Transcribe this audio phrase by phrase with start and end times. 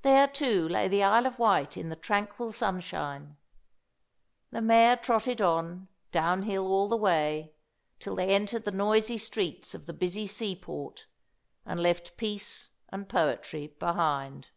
[0.00, 3.36] There, too, lay the Isle of Wight in the tranquil sunshine.
[4.50, 7.54] The mare trotted on, down hill all the way,
[8.00, 11.06] till they entered the noisy streets of the busy seaport,
[11.64, 14.48] and left peace and poetry behind.